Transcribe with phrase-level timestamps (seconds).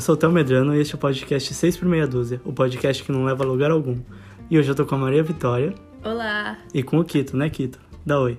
[0.00, 2.54] eu sou o Théo Medrano e este é o podcast 6 por meia dúzia, o
[2.54, 4.00] podcast que não leva a lugar algum.
[4.50, 6.56] E hoje eu tô com a Maria Vitória Olá!
[6.72, 7.78] e com o Quito, né, Quito?
[8.06, 8.38] Dá oi.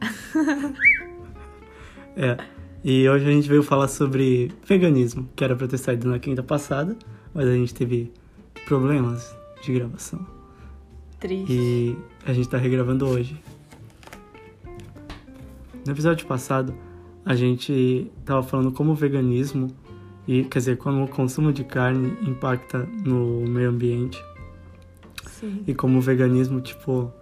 [2.16, 2.38] é,
[2.82, 6.42] e hoje a gente veio falar sobre veganismo, que era pra ter saído na quinta
[6.42, 6.96] passada,
[7.34, 8.10] mas a gente teve
[8.64, 10.26] problemas de gravação.
[11.20, 11.52] Triste.
[11.52, 13.38] E a gente tá regravando hoje.
[15.84, 16.74] No episódio passado,
[17.22, 19.68] a gente tava falando como o veganismo
[20.26, 24.22] e quer dizer, como o consumo de carne impacta no meio ambiente
[25.26, 25.62] Sim.
[25.66, 27.12] e como o veganismo, tipo,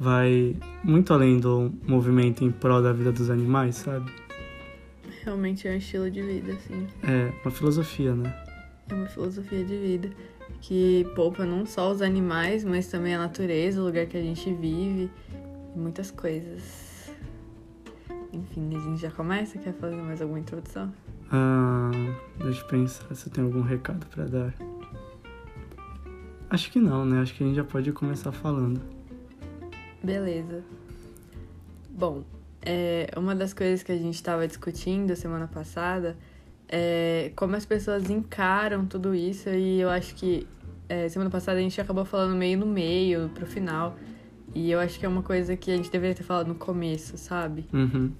[0.00, 4.10] vai muito além do movimento em prol da vida dos animais, sabe?
[5.22, 6.86] Realmente é um estilo de vida, assim.
[7.02, 8.34] É uma filosofia, né?
[8.88, 10.10] É uma filosofia de vida
[10.60, 14.52] que poupa não só os animais, mas também a natureza, o lugar que a gente
[14.52, 15.10] vive
[15.74, 17.10] e muitas coisas.
[18.32, 19.58] Enfim, a gente já começa?
[19.58, 20.92] Quer fazer mais alguma introdução?
[21.30, 21.90] Ah,
[22.38, 24.54] deixa eu pensar se eu tenho algum recado pra dar.
[26.48, 27.20] Acho que não, né?
[27.20, 28.80] Acho que a gente já pode começar falando.
[30.02, 30.62] Beleza.
[31.90, 32.22] Bom,
[32.62, 36.16] é, uma das coisas que a gente estava discutindo semana passada
[36.68, 40.46] é como as pessoas encaram tudo isso e eu acho que
[40.88, 43.96] é, semana passada a gente acabou falando meio no meio, pro final.
[44.54, 47.18] E eu acho que é uma coisa que a gente deveria ter falado no começo,
[47.18, 47.66] sabe?
[47.72, 48.12] Uhum.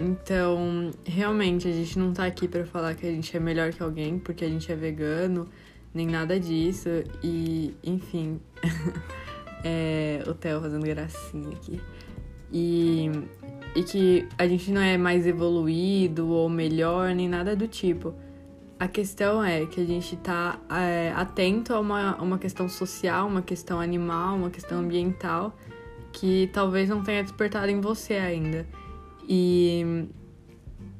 [0.00, 3.82] Então, realmente, a gente não tá aqui pra falar que a gente é melhor que
[3.82, 5.48] alguém porque a gente é vegano,
[5.92, 6.88] nem nada disso.
[7.22, 8.40] E, enfim,
[9.64, 11.80] é, o Theo fazendo gracinha aqui.
[12.52, 13.10] E,
[13.74, 18.14] e que a gente não é mais evoluído ou melhor, nem nada do tipo.
[18.78, 23.42] A questão é que a gente tá é, atento a uma, uma questão social, uma
[23.42, 25.52] questão animal, uma questão ambiental
[26.12, 28.64] que talvez não tenha despertado em você ainda.
[29.28, 30.06] E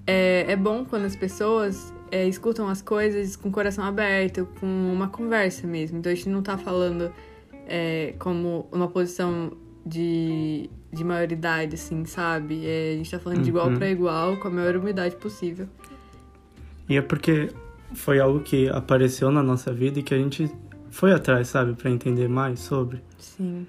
[0.07, 4.67] é, é bom quando as pessoas é, escutam as coisas com o coração aberto, com
[4.67, 5.99] uma conversa mesmo.
[5.99, 7.13] Então a gente não tá falando
[7.67, 9.53] é, como uma posição
[9.85, 12.67] de, de maioridade, assim, sabe?
[12.67, 13.77] É, a gente tá falando de igual Uhum.
[13.77, 15.67] para igual, com a maior humildade possível.
[16.89, 17.51] E é porque
[17.95, 20.51] foi algo que apareceu na nossa vida e que a gente
[20.91, 23.03] foi atrás, sabe, Pra entender mais sobre.
[23.19, 23.67] Sim.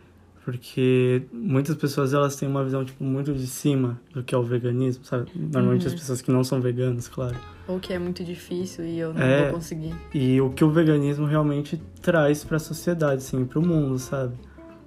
[0.49, 4.41] Porque muitas pessoas elas têm uma visão tipo muito de cima do que é o
[4.43, 5.29] veganismo, sabe?
[5.35, 7.35] Normalmente as pessoas que não são veganas, claro.
[7.67, 9.43] Ou que é muito difícil e eu não É.
[9.43, 9.93] vou conseguir.
[10.13, 14.33] E o que o veganismo realmente traz para a sociedade, assim, para o mundo, sabe?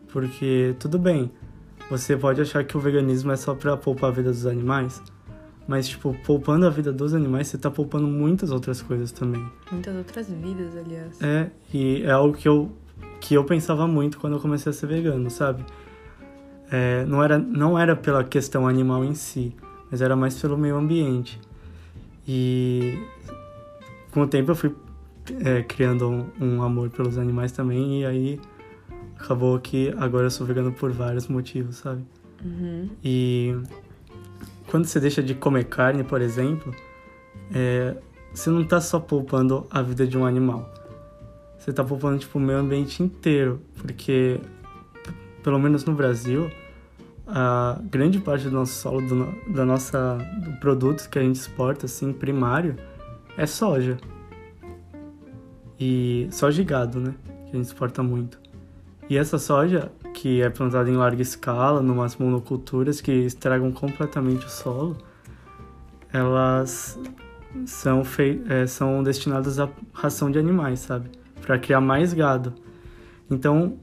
[0.08, 1.30] Porque tudo bem,
[1.88, 5.00] você pode achar que o veganismo é só para poupar a vida dos animais,
[5.68, 9.44] mas tipo, poupando a vida dos animais, você tá poupando muitas outras coisas também.
[9.70, 11.22] Muitas outras vidas, aliás.
[11.22, 12.72] É, e é algo que eu,
[13.22, 15.64] que eu pensava muito quando eu comecei a ser vegano, sabe?
[16.70, 19.54] É, não, era, não era pela questão animal em si,
[19.88, 21.40] mas era mais pelo meio ambiente.
[22.26, 22.98] E
[24.10, 24.74] com o tempo eu fui
[25.44, 28.40] é, criando um, um amor pelos animais também, e aí
[29.16, 32.02] acabou que agora eu sou vegano por vários motivos, sabe?
[32.44, 32.90] Uhum.
[33.04, 33.56] E
[34.66, 36.74] quando você deixa de comer carne, por exemplo,
[37.54, 37.94] é,
[38.34, 40.81] você não tá só poupando a vida de um animal.
[41.62, 43.60] Você tá poupando tipo, o meio ambiente inteiro.
[43.76, 44.40] Porque,
[45.44, 46.50] pelo menos no Brasil,
[47.24, 51.86] a grande parte do nosso solo, do, da nossa, do produto que a gente exporta,
[51.86, 52.74] assim, primário,
[53.36, 53.96] é soja.
[55.78, 57.14] E soja e gado, né?
[57.46, 58.40] Que a gente exporta muito.
[59.08, 64.50] E essa soja, que é plantada em larga escala, numas monoculturas que estragam completamente o
[64.50, 64.96] solo,
[66.12, 66.98] elas
[67.66, 71.21] são, fei é, são destinadas à ração de animais, sabe?
[71.44, 72.54] Para criar mais gado.
[73.30, 73.78] Então,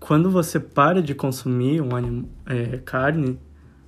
[0.00, 3.38] quando você para de consumir um anim é, carne,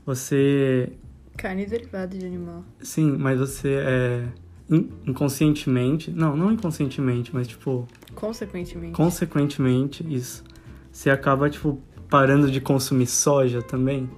[0.04, 0.92] você
[1.36, 2.64] Carne derivada de animal.
[2.80, 4.24] Sim, mas você é
[4.69, 8.94] in- inconscientemente, não, não inconscientemente, mas tipo, Consequentemente.
[8.94, 10.43] consequentemente isso.
[10.90, 11.81] Você acaba tipo
[12.11, 14.11] parando de consumir soja também,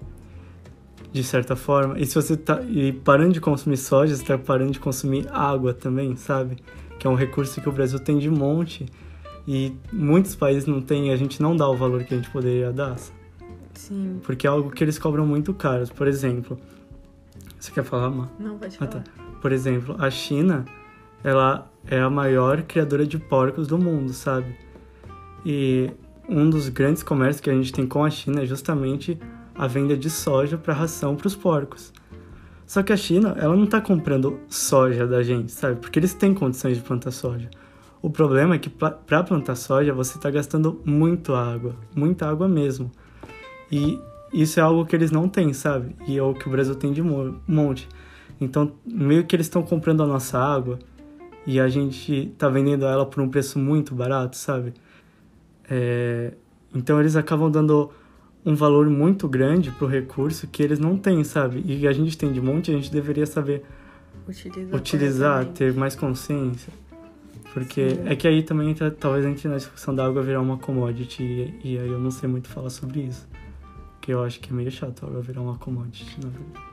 [1.12, 1.98] de certa forma.
[1.98, 5.74] E se você tá e parando de consumir soja, você tá parando de consumir água
[5.74, 6.56] também, sabe?
[7.00, 8.86] Que é um recurso que o Brasil tem de monte
[9.48, 12.30] e muitos países não têm, e a gente não dá o valor que a gente
[12.30, 12.96] poderia dar,
[13.74, 14.20] Sim.
[14.22, 15.84] porque é algo que eles cobram muito caro.
[15.96, 16.56] Por exemplo,
[17.58, 18.28] você quer falar, Má?
[18.38, 18.90] Não, pode Ah, falar.
[19.02, 19.04] tá.
[19.40, 20.64] Por exemplo, a China,
[21.24, 24.54] ela é a maior criadora de porcos do mundo, sabe?
[25.44, 25.90] E
[26.28, 29.18] um dos grandes comércios que a gente tem com a China é justamente
[29.54, 31.92] a venda de soja para ração para os porcos.
[32.70, 35.80] Só que a China, ela não tá comprando soja da gente, sabe?
[35.80, 37.50] Porque eles têm condições de plantar soja.
[38.00, 42.88] O problema é que para plantar soja você está gastando muito água, muita água mesmo.
[43.72, 43.98] E
[44.32, 45.96] isso é algo que eles não têm, sabe?
[46.06, 47.88] E é o que o Brasil tem de mo- monte.
[48.40, 50.78] Então, meio que eles estão comprando a nossa água
[51.44, 54.74] e a gente tá vendendo ela por um preço muito barato, sabe?
[55.68, 56.34] É,
[56.72, 57.90] então eles acabam dando
[58.44, 61.62] um valor muito grande pro recurso que eles não têm, sabe?
[61.66, 63.62] E a gente tem de monte, a gente deveria saber
[64.28, 66.72] Utilizar, utilizar, ter mais consciência.
[67.52, 68.02] Porque Sim.
[68.06, 71.60] é que aí também entra, talvez entre na discussão da água virar uma commodity, e,
[71.64, 73.28] e aí eu não sei muito falar sobre isso.
[73.94, 76.70] Porque eu acho que é meio chato a água virar uma commodity, na verdade.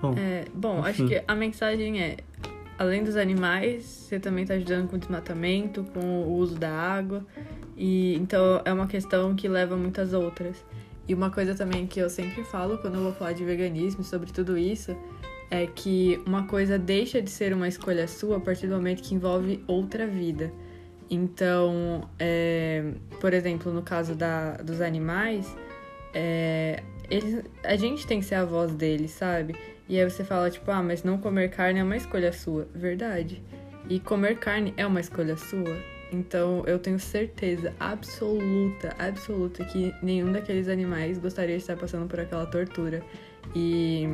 [0.00, 2.16] Bom, É, bom, acho que a mensagem é:
[2.78, 7.24] além dos animais, você também está ajudando com o desmatamento, com o uso da água.
[7.80, 10.62] E então é uma questão que leva muitas outras.
[11.08, 14.30] E uma coisa também que eu sempre falo quando eu vou falar de veganismo, sobre
[14.30, 14.94] tudo isso,
[15.50, 19.14] é que uma coisa deixa de ser uma escolha sua a partir do momento que
[19.14, 20.52] envolve outra vida.
[21.08, 25.56] Então, é, por exemplo, no caso da, dos animais,
[26.12, 29.56] é, eles, a gente tem que ser a voz deles, sabe?
[29.88, 32.68] E aí você fala, tipo, ah, mas não comer carne é uma escolha sua.
[32.74, 33.42] Verdade.
[33.88, 35.99] E comer carne é uma escolha sua.
[36.12, 42.20] Então eu tenho certeza absoluta, absoluta que nenhum daqueles animais gostaria de estar passando por
[42.20, 43.02] aquela tortura.
[43.54, 44.08] E,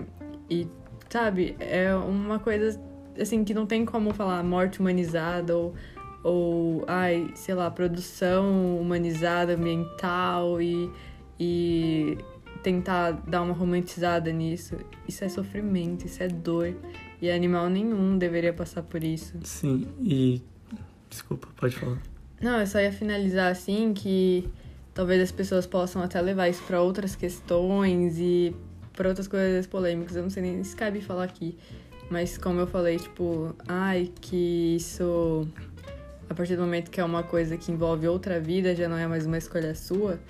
[0.51, 0.69] e
[1.09, 2.81] sabe, é uma coisa
[3.21, 5.75] assim que não tem como falar morte humanizada ou,
[6.23, 10.91] ou ai, sei lá, produção humanizada, ambiental e,
[11.41, 12.19] e
[12.63, 14.77] tentar dar uma romantizada nisso.
[15.09, 16.75] Isso é sofrimento, isso é dor.
[17.21, 19.39] E animal nenhum deveria passar por isso.
[19.43, 20.43] sim, e.
[21.17, 21.99] Desculpa, pode falar.
[22.43, 24.47] Não, eu só ia finalizar assim que
[24.93, 28.55] talvez as pessoas possam até levar isso pra outras questões e
[28.93, 30.15] pra outras coisas polêmicas.
[30.15, 31.57] Eu não sei nem se cabe falar aqui.
[32.11, 35.49] Mas como eu falei, tipo, ai, que isso
[36.29, 39.07] a partir do momento que é uma coisa que envolve outra vida, já não é
[39.07, 40.21] mais uma escolha sua.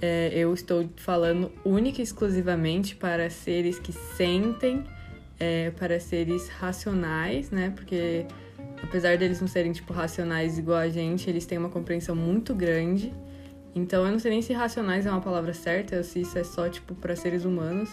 [0.00, 4.82] É, eu estou falando única e exclusivamente para seres que sentem,
[5.38, 7.72] é, para seres racionais, né?
[7.76, 8.26] Porque
[8.82, 13.12] apesar deles não serem, tipo, racionais igual a gente, eles têm uma compreensão muito grande.
[13.74, 16.44] Então, eu não sei nem se racionais é uma palavra certa, ou se isso é
[16.44, 17.90] só, tipo, para seres humanos.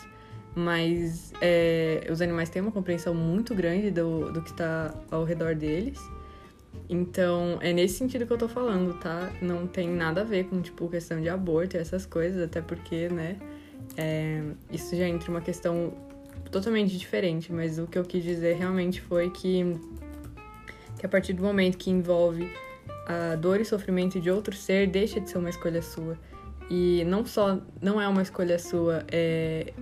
[0.56, 5.56] Mas é, os animais têm uma compreensão muito grande do, do que está ao redor
[5.56, 6.00] deles.
[6.90, 9.32] Então, é nesse sentido que eu tô falando, tá?
[9.42, 13.08] Não tem nada a ver com, tipo, questão de aborto e essas coisas, até porque,
[13.10, 13.38] né,
[13.96, 15.94] é, isso já entra uma questão
[16.52, 19.76] totalmente diferente, mas o que eu quis dizer realmente foi que,
[21.00, 22.52] que a partir do momento que envolve
[23.08, 26.18] a dor e sofrimento de outro ser, deixa de ser uma escolha sua.
[26.70, 29.74] E não só não é uma escolha sua, é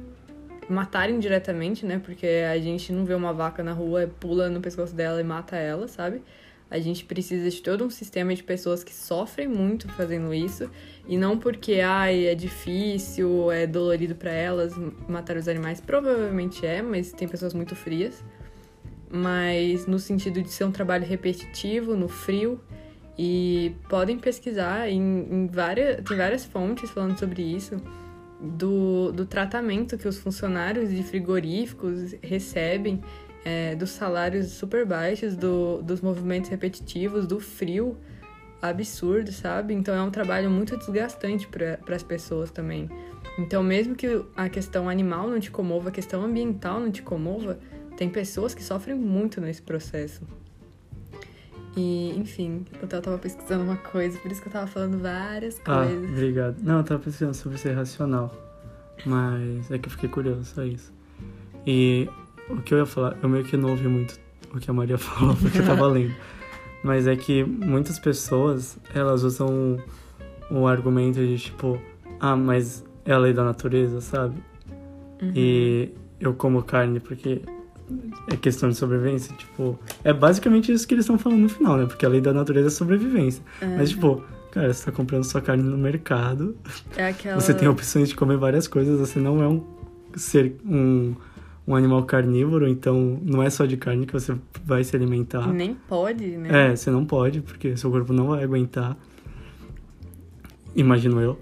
[0.69, 1.99] matar indiretamente, né?
[2.03, 5.57] Porque a gente não vê uma vaca na rua, pula no pescoço dela e mata
[5.57, 6.21] ela, sabe?
[6.69, 10.69] A gente precisa de todo um sistema de pessoas que sofrem muito fazendo isso
[11.07, 14.73] e não porque ai, é difícil, é dolorido para elas
[15.07, 18.23] matar os animais, provavelmente é, mas tem pessoas muito frias.
[19.09, 22.59] Mas no sentido de ser um trabalho repetitivo, no frio,
[23.17, 27.81] e podem pesquisar em, em várias, tem várias fontes falando sobre isso,
[28.39, 33.01] do, do tratamento que os funcionários de frigoríficos recebem,
[33.43, 37.97] é, dos salários super baixos, do, dos movimentos repetitivos, do frio
[38.61, 39.73] absurdo, sabe?
[39.73, 42.89] Então é um trabalho muito desgastante para as pessoas também.
[43.37, 47.59] Então, mesmo que a questão animal não te comova, a questão ambiental não te comova,
[47.97, 50.21] tem pessoas que sofrem muito nesse processo.
[51.75, 55.83] E, enfim, eu tava pesquisando uma coisa, por isso que eu tava falando várias Ah,
[55.85, 56.09] coisas.
[56.09, 56.55] obrigado.
[56.63, 58.33] Não, eu tava pensando sobre ser racional.
[59.05, 60.91] Mas é que eu fiquei curioso, só isso.
[61.67, 62.09] E
[62.49, 64.19] o que eu ia falar, eu meio que não ouvi muito
[64.53, 66.15] o que a Maria falou, porque eu tava lendo.
[66.83, 69.77] Mas é que muitas pessoas, elas usam
[70.49, 71.79] o argumento de tipo,
[72.19, 74.35] ah, mas é a lei da natureza, sabe?
[75.21, 75.31] Uhum.
[75.35, 77.41] E eu como carne porque
[78.31, 81.85] é questão de sobrevivência, tipo, é basicamente isso que eles estão falando no final, né?
[81.85, 83.41] Porque a lei da natureza é sobrevivência.
[83.77, 86.55] Mas tipo, cara, você tá comprando sua carne no mercado,
[86.95, 87.39] É aquela...
[87.39, 89.63] você tem opções de comer várias coisas, você não é um
[90.15, 91.13] ser um,
[91.67, 95.47] um animal carnívoro, então não é só de carne que você vai se alimentar.
[95.53, 96.71] Nem pode, né?
[96.71, 98.97] É, você não pode, porque seu corpo não vai aguentar.
[100.75, 101.39] Imagino eu.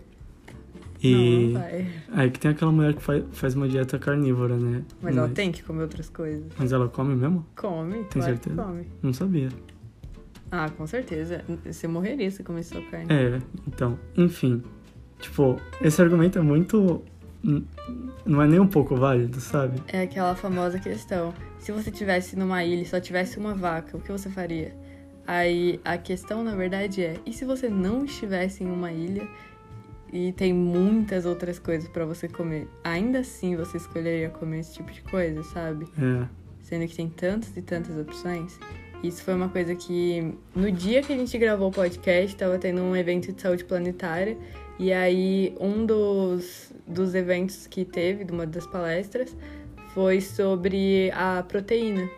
[1.04, 1.88] Não, E não vai.
[2.14, 4.84] aí que tem aquela mulher que faz, faz uma dieta carnívora, né?
[5.02, 6.46] Mas ela tem que comer outras coisas.
[6.58, 7.46] Mas ela come mesmo?
[7.56, 8.64] Come, Tem claro certeza?
[8.64, 8.88] come.
[9.04, 9.50] Não sabia.
[10.52, 11.44] Ah, com certeza.
[11.66, 13.08] Você morreria se comesse sua carne.
[13.10, 14.64] É, então, enfim.
[15.20, 17.02] Tipo, esse argumento é muito.
[17.44, 17.66] n-
[18.25, 19.82] Não é nem um pouco válido, sabe?
[19.88, 21.34] É aquela famosa questão.
[21.60, 24.74] Se você tivesse numa ilha e só tivesse uma vaca, o que você faria?
[25.28, 29.28] Aí a questão, na verdade, é: e se você não estivesse em uma ilha
[30.15, 32.69] e tem muitas outras coisas pra você comer?
[32.86, 35.86] Ainda assim você escolheria comer esse tipo de coisa, sabe?
[35.98, 36.25] É.
[36.62, 38.57] Sendo que tem tantas e tantas opções.
[39.03, 42.81] Isso foi uma coisa que, no dia que a gente gravou o podcast, estava tendo
[42.81, 44.38] um evento de saúde planetária.
[44.79, 49.36] E aí, um dos, dos eventos que teve, de uma das palestras,
[49.93, 52.10] foi sobre a proteína.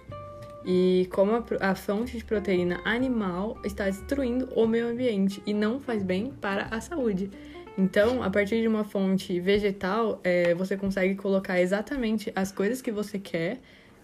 [0.63, 5.79] E como a, a fonte de proteína animal está destruindo o meio ambiente e não
[5.79, 7.31] faz bem para a saúde.
[7.77, 12.91] Então, a partir de uma fonte vegetal, é, você consegue colocar exatamente as coisas que
[12.91, 13.59] você quer,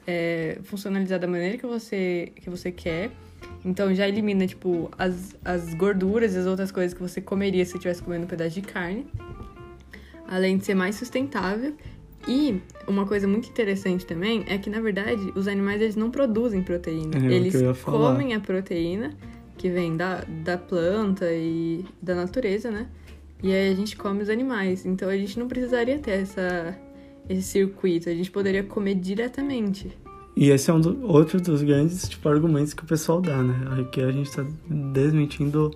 [0.05, 3.09] é, funcionalizar da maneira que você, que você quer.
[3.65, 7.73] Então, já elimina, tipo, as, as gorduras e as outras coisas que você comeria se
[7.73, 9.07] estivesse comendo um pedaço de carne.
[10.27, 11.73] Além de ser mais sustentável.
[12.27, 16.61] E uma coisa muito interessante também é que, na verdade, os animais eles não produzem
[16.61, 17.17] proteína.
[17.17, 19.11] É, eles eu comem a proteína
[19.57, 22.87] que vem da, da planta e da natureza, né?
[23.43, 24.85] E aí a gente come os animais.
[24.85, 26.75] Então a gente não precisaria ter essa,
[27.29, 28.09] esse circuito.
[28.09, 29.91] A gente poderia comer diretamente.
[30.35, 33.81] E esse é um do, outro dos grandes tipo, argumentos que o pessoal dá, né?
[33.81, 35.71] Aqui a gente tá desmentindo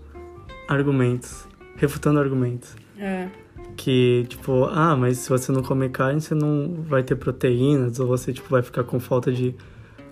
[0.68, 1.46] argumentos,
[1.76, 2.76] refutando argumentos.
[2.98, 3.30] É.
[3.76, 8.08] Que, tipo, ah, mas se você não comer carne, você não vai ter proteínas, ou
[8.08, 9.54] você, tipo, vai ficar com falta de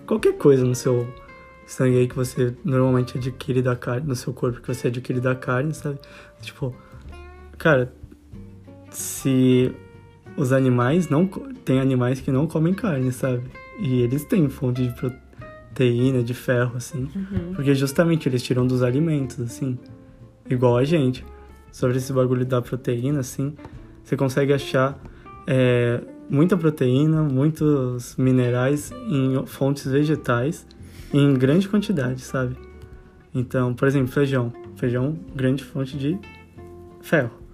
[0.06, 1.08] qualquer coisa no seu
[1.66, 5.34] sangue aí que você normalmente adquire da carne, no seu corpo que você adquire da
[5.34, 5.98] carne, sabe?
[6.40, 6.72] Tipo,
[7.58, 7.92] cara,
[8.90, 9.74] se
[10.36, 11.26] os animais não.
[11.64, 13.42] Tem animais que não comem carne, sabe?
[13.80, 17.08] E eles têm fonte de proteína, de ferro, assim.
[17.14, 17.54] Uhum.
[17.54, 19.78] Porque justamente eles tiram dos alimentos, assim.
[20.48, 21.24] Igual a gente.
[21.72, 23.54] Sobre esse bagulho da proteína, assim,
[24.02, 24.98] você consegue achar
[25.46, 30.66] é, muita proteína, muitos minerais em fontes vegetais
[31.12, 32.56] em grande quantidade, sabe?
[33.34, 34.52] Então, por exemplo, feijão.
[34.76, 36.18] Feijão, grande fonte de
[37.02, 37.45] ferro.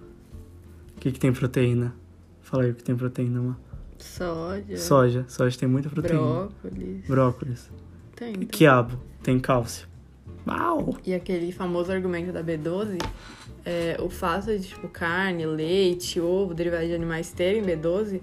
[1.03, 1.93] O que, que tem proteína?
[2.39, 3.57] Fala aí o que tem proteína, mano.
[3.97, 4.77] Soja.
[4.77, 5.25] Soja.
[5.27, 6.21] Soja tem muita proteína.
[6.21, 7.05] Brócolis.
[7.05, 7.71] Brócolis.
[8.15, 8.31] Tem.
[8.31, 8.47] tem.
[8.47, 8.97] Quiabo.
[9.21, 9.85] Tem cálcio.
[10.47, 10.97] Uau!
[11.05, 12.99] E aquele famoso argumento da B12,
[13.65, 18.21] é, o fato de, tipo, carne, leite, ovo, derivados de animais terem B12,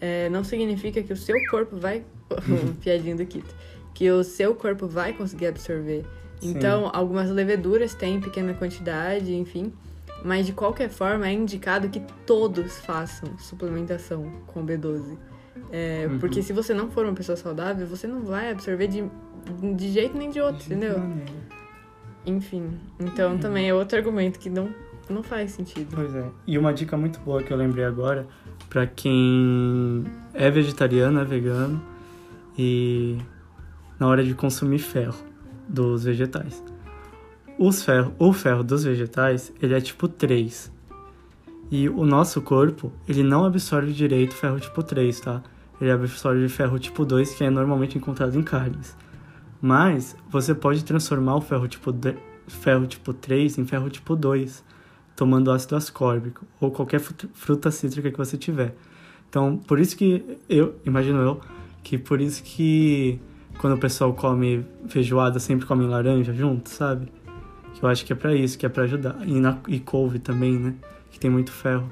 [0.00, 2.02] é, não significa que o seu corpo vai...
[2.80, 3.54] Piadinha do Kito.
[3.92, 6.02] Que o seu corpo vai conseguir absorver.
[6.40, 6.52] Sim.
[6.52, 9.70] Então, algumas leveduras têm pequena quantidade, enfim.
[10.24, 15.16] Mas, de qualquer forma, é indicado que todos façam suplementação com B12.
[15.70, 16.18] É, Uhum.
[16.18, 19.04] Porque se você não for uma pessoa saudável, você não vai absorver de,
[19.74, 21.00] de jeito nem de outro, entendeu?
[22.24, 24.68] Enfim, então também é outro argumento que não,
[25.10, 25.88] não faz sentido.
[25.94, 26.24] Pois é.
[26.46, 28.26] E uma dica muito boa que eu lembrei agora,
[28.68, 31.82] pra quem é vegetariano, é vegano
[32.56, 33.18] e
[33.98, 35.18] na hora de consumir ferro
[35.68, 36.62] dos vegetais.
[37.58, 40.72] Os ferro, o ferro dos vegetais, ele é tipo 3.
[41.70, 45.42] E o nosso corpo, ele não absorve direito ferro tipo 3, tá?
[45.80, 48.96] Ele absorve ferro tipo 2, que é normalmente encontrado em carnes.
[49.60, 52.16] Mas você pode transformar o ferro tipo, de,
[52.48, 54.62] ferro tipo 3 em ferro tipo 2,
[55.14, 58.74] tomando ácido ascórbico ou qualquer fru- fruta cítrica que você tiver.
[59.28, 61.40] Então, por isso que eu, imagino eu,
[61.82, 63.20] que por isso que
[63.58, 67.06] quando o pessoal come feijoada sempre come laranja junto, sabe?
[67.82, 69.16] Eu acho que é pra isso, que é pra ajudar.
[69.26, 70.74] E, na, e couve também, né?
[71.10, 71.90] Que tem muito ferro.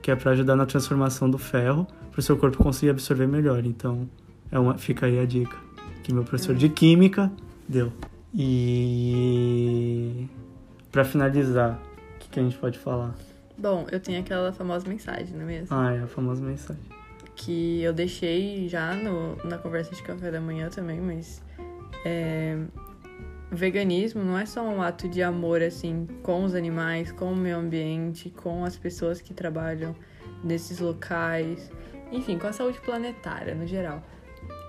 [0.00, 3.64] Que é pra ajudar na transformação do ferro, pro seu corpo conseguir absorver melhor.
[3.64, 4.08] Então,
[4.50, 5.56] é uma, fica aí a dica
[6.02, 7.32] que meu professor de química
[7.68, 7.92] deu.
[8.34, 10.26] E
[10.90, 11.80] pra finalizar,
[12.16, 13.14] o que, que a gente pode falar?
[13.56, 15.76] Bom, eu tenho aquela famosa mensagem, não é mesmo?
[15.76, 16.82] Ah, é a famosa mensagem.
[17.36, 21.42] Que eu deixei já no, na conversa de café da manhã também, mas.
[22.04, 22.58] É,
[23.56, 27.58] veganismo não é só um ato de amor, assim, com os animais, com o meio
[27.58, 29.94] ambiente, com as pessoas que trabalham
[30.42, 31.70] nesses locais,
[32.10, 34.02] enfim, com a saúde planetária no geral.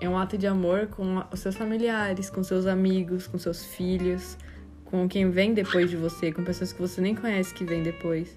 [0.00, 4.36] É um ato de amor com os seus familiares, com seus amigos, com seus filhos,
[4.84, 8.36] com quem vem depois de você, com pessoas que você nem conhece que vem depois.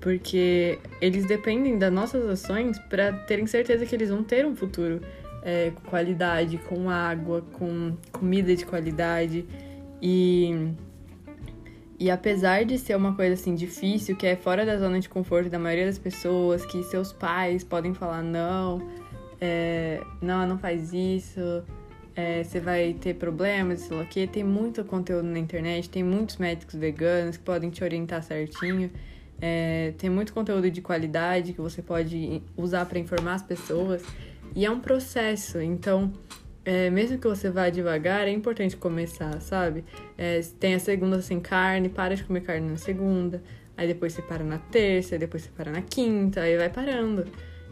[0.00, 5.00] Porque eles dependem das nossas ações para terem certeza que eles vão ter um futuro
[5.46, 9.46] é, com qualidade, com água, com comida de qualidade.
[10.02, 10.72] E,
[12.00, 15.48] e apesar de ser uma coisa assim difícil, que é fora da zona de conforto
[15.48, 18.90] da maioria das pessoas, que seus pais podem falar não,
[19.40, 21.62] é, não, não faz isso,
[22.16, 24.26] é, você vai ter problemas, sei lá o quê.
[24.26, 28.90] Tem muito conteúdo na internet, tem muitos médicos veganos que podem te orientar certinho.
[29.40, 34.02] É, tem muito conteúdo de qualidade que você pode usar para informar as pessoas.
[34.56, 36.10] E é um processo, então,
[36.64, 39.84] é, mesmo que você vá devagar, é importante começar, sabe?
[40.16, 43.42] É, tem a segunda sem carne, para de comer carne na segunda,
[43.76, 47.26] aí depois você para na terça, depois você para na quinta, aí vai parando.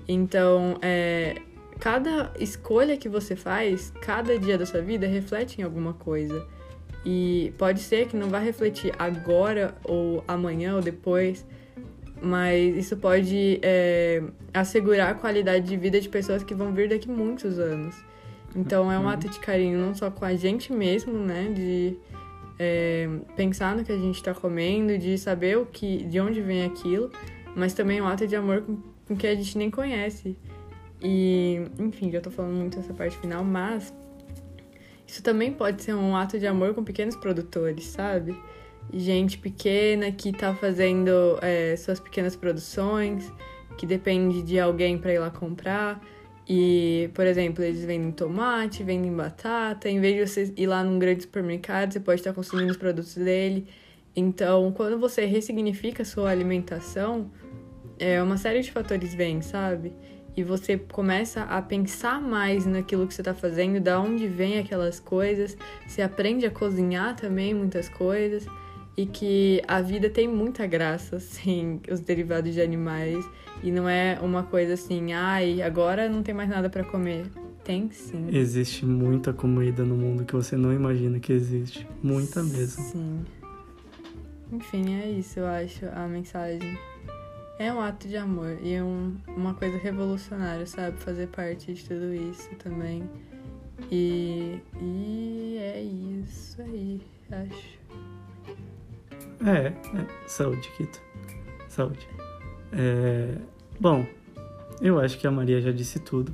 [0.07, 1.37] Então, é,
[1.81, 6.47] cada escolha que você faz, cada dia da sua vida reflete em alguma coisa.
[7.03, 11.47] E pode ser que não vá refletir agora ou amanhã ou depois,
[12.25, 17.09] mas isso pode é, assegurar a qualidade de vida de pessoas que vão vir daqui
[17.09, 17.95] muitos anos.
[18.57, 21.53] Então é um ato de carinho não só com a gente mesmo, né?
[21.55, 21.97] De
[22.59, 26.65] é, pensar no que a gente está comendo, de saber o que, de onde vem
[26.65, 27.11] aquilo,
[27.55, 28.77] mas também um ato de amor com,
[29.09, 30.37] com que a gente nem conhece.
[31.03, 33.93] E, enfim, já tô falando muito dessa parte final, mas
[35.07, 38.35] isso também pode ser um ato de amor com pequenos produtores, sabe?
[38.93, 41.11] Gente pequena que tá fazendo
[41.43, 43.33] é, suas pequenas produções,
[43.77, 46.01] que depende de alguém para ir lá comprar.
[46.49, 49.89] E, por exemplo, eles vendem tomate, vendem batata.
[49.89, 53.15] Em vez de você ir lá num grande supermercado, você pode estar consumindo os produtos
[53.15, 53.67] dele.
[54.15, 57.31] Então, quando você ressignifica sua alimentação,
[57.99, 59.93] é, uma série de fatores vem, sabe?
[60.37, 64.99] e você começa a pensar mais naquilo que você está fazendo, da onde vem aquelas
[64.99, 68.45] coisas, você aprende a cozinhar também muitas coisas
[68.97, 73.25] e que a vida tem muita graça sem os derivados de animais
[73.63, 77.27] e não é uma coisa assim, ai, agora não tem mais nada para comer.
[77.65, 78.29] Tem sim.
[78.31, 82.85] Existe muita comida no mundo que você não imagina que existe, muita mesmo.
[82.85, 83.25] Sim.
[84.53, 86.79] Enfim, é isso, eu acho, a mensagem.
[87.59, 90.99] É um ato de amor e é um, uma coisa revolucionária, sabe?
[90.99, 93.09] Fazer parte de tudo isso também.
[93.91, 97.84] E, e é isso aí, acho.
[99.45, 101.01] É, é saúde, Kito.
[101.69, 102.09] Saúde.
[102.73, 103.37] É,
[103.79, 104.07] bom,
[104.81, 106.33] eu acho que a Maria já disse tudo.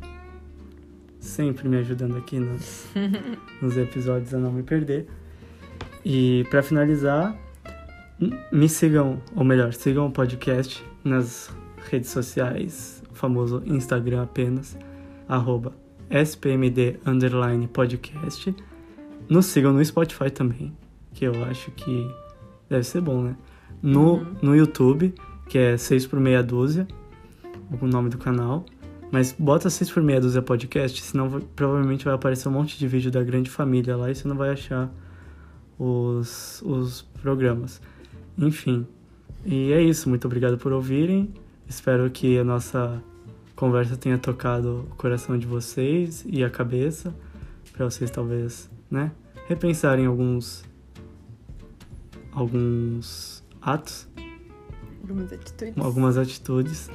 [1.18, 2.86] Sempre me ajudando aqui nos,
[3.60, 5.06] nos episódios a não me perder.
[6.04, 7.36] E para finalizar,
[8.52, 11.50] me sigam, ou melhor, sigam o podcast nas
[11.90, 14.78] redes sociais, o famoso Instagram apenas,
[15.28, 15.74] arroba
[16.10, 16.98] spmd
[17.72, 18.54] podcast.
[19.28, 20.76] Nos sigam no Spotify também,
[21.12, 22.10] que eu acho que
[22.70, 23.36] deve ser bom, né?
[23.82, 24.36] No, uhum.
[24.40, 25.12] no YouTube,
[25.48, 26.86] que é 6 por meia dúzia,
[27.80, 28.64] o nome do canal.
[29.10, 32.86] Mas bota 6 por meia dúzia podcast, senão vai, provavelmente vai aparecer um monte de
[32.86, 34.88] vídeo da grande família lá e você não vai achar
[35.76, 37.82] os, os programas.
[38.38, 38.86] Enfim,
[39.44, 41.34] e é isso, muito obrigado por ouvirem.
[41.68, 43.02] Espero que a nossa
[43.56, 47.14] conversa tenha tocado o coração de vocês e a cabeça,
[47.72, 49.10] para vocês talvez, né,
[49.48, 50.64] repensarem alguns
[52.32, 54.08] alguns atos,
[55.02, 55.78] algumas atitudes.
[55.78, 56.90] Algumas atitudes.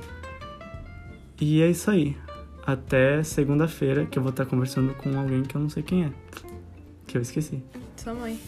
[1.39, 2.17] E é isso aí.
[2.65, 6.11] Até segunda-feira que eu vou estar conversando com alguém que eu não sei quem é.
[7.05, 7.63] Que eu esqueci.
[7.97, 8.39] Sua mãe.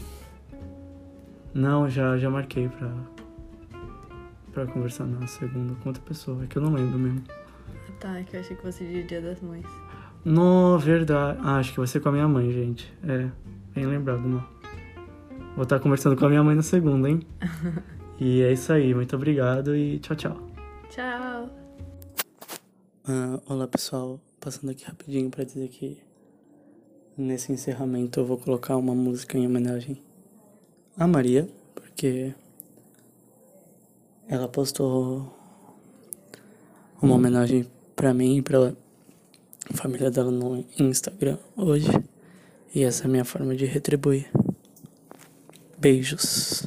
[1.53, 2.91] Não, já já marquei pra
[4.53, 6.43] pra conversar na segunda com outra pessoa.
[6.43, 7.23] É que eu não lembro mesmo.
[7.99, 9.65] Tá, é que eu achei que de Dia das Mães.
[10.25, 11.39] No, verdade.
[11.43, 12.91] Ah, acho que vai ser com a minha mãe, gente.
[13.03, 13.29] É,
[13.73, 14.47] bem lembrado, mano.
[15.57, 17.19] Vou estar conversando com a minha mãe na segunda, hein?
[18.21, 18.93] e é isso aí.
[18.93, 20.37] Muito obrigado e tchau, tchau.
[20.87, 21.49] Tchau.
[23.03, 24.21] Ah, olá, pessoal.
[24.39, 25.97] Passando aqui rapidinho para dizer que
[27.17, 29.99] nesse encerramento eu vou colocar uma música em homenagem
[30.95, 32.35] a Maria, porque
[34.27, 35.35] ela postou
[37.01, 37.65] uma homenagem
[37.95, 38.73] para mim e pra
[39.73, 41.89] família dela no Instagram hoje.
[42.75, 44.29] E essa é a minha forma de retribuir.
[45.77, 46.63] Beijos.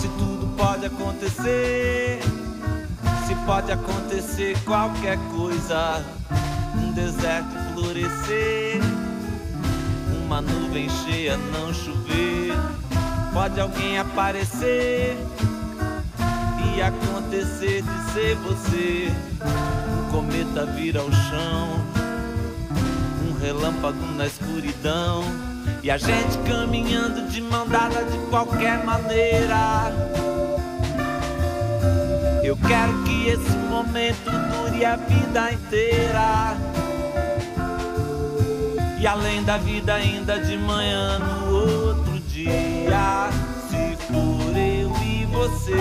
[0.00, 2.22] Se tudo pode acontecer
[3.46, 6.04] pode acontecer qualquer coisa.
[6.76, 8.80] Um deserto florescer,
[10.24, 12.01] uma nuvem cheia não chover.
[13.42, 15.16] Pode alguém aparecer
[16.64, 19.12] e acontecer de ser você.
[19.90, 21.84] Um cometa vir ao chão,
[23.26, 25.24] um relâmpago na escuridão.
[25.82, 29.92] E a gente caminhando de mão dada de qualquer maneira.
[32.44, 36.56] Eu quero que esse momento dure a vida inteira.
[39.00, 41.81] E além da vida, ainda de manhã no outro
[43.70, 45.76] Se for eu e você,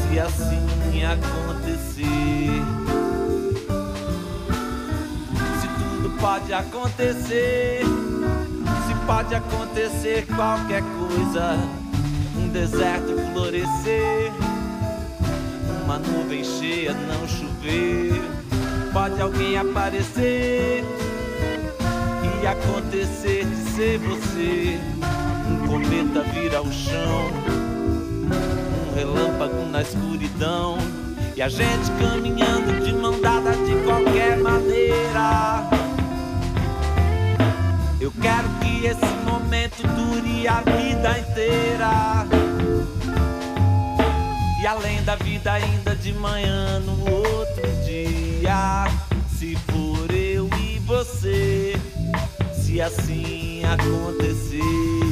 [0.00, 2.62] se assim acontecer.
[5.60, 7.82] Se tudo pode acontecer,
[8.86, 11.58] se pode acontecer qualquer coisa.
[12.36, 14.32] Um deserto florescer
[15.84, 18.22] uma nuvem cheia não chover.
[18.92, 20.84] Pode alguém aparecer
[22.42, 24.91] e acontecer de ser você.
[25.72, 27.30] Cometa vira o chão,
[28.90, 30.76] um relâmpago na escuridão.
[31.34, 35.66] E a gente caminhando de mão dada de qualquer maneira.
[37.98, 42.26] Eu quero que esse momento dure a vida inteira.
[44.60, 48.84] E além da vida, ainda de manhã, no outro dia.
[49.38, 51.80] Se for eu e você,
[52.52, 55.11] se assim acontecer.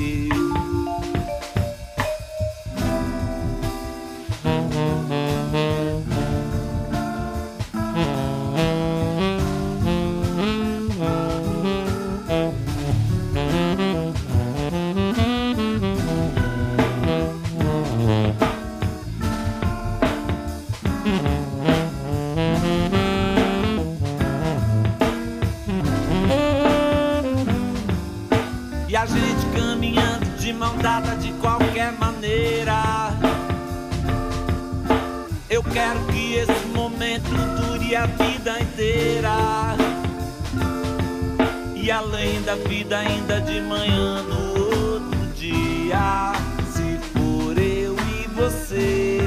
[42.45, 46.33] Da vida ainda de manhã no outro dia.
[46.73, 49.19] Se for eu e você,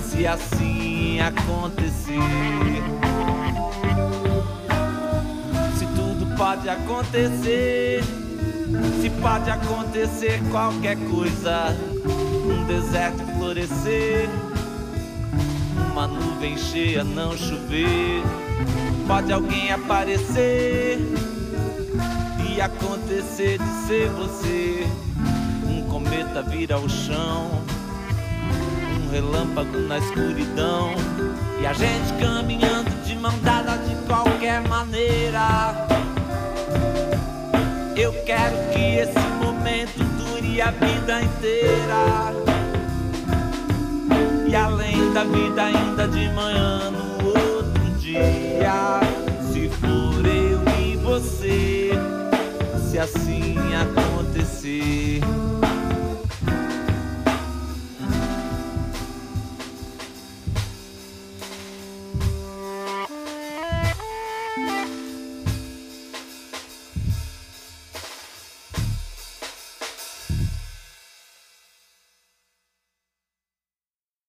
[0.00, 2.20] se assim acontecer.
[5.76, 8.02] Se tudo pode acontecer,
[9.00, 11.76] se pode acontecer qualquer coisa.
[12.06, 14.28] Um deserto florescer,
[15.90, 18.22] uma nuvem cheia não chover.
[19.06, 20.98] Pode alguém aparecer
[22.58, 24.86] acontecer de ser você.
[25.66, 27.50] Um cometa vira o chão,
[28.98, 30.94] um relâmpago na escuridão.
[31.60, 35.86] E a gente caminhando de mão dada de qualquer maneira.
[37.94, 42.32] Eu quero que esse momento dure a vida inteira.
[44.48, 49.00] E além da vida, ainda de manhã, no outro dia.
[49.52, 51.79] Se for eu e você
[53.00, 55.20] assim acontecer.